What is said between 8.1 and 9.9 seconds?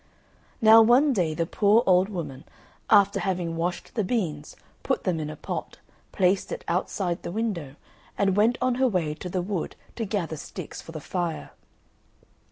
and went on her way to the wood